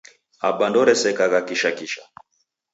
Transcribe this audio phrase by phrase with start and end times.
[0.47, 2.03] Aba ndooresekagha kisha kisha.